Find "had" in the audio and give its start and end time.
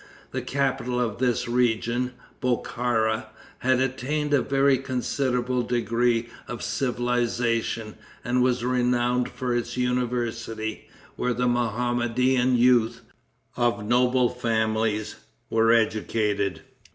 3.59-3.79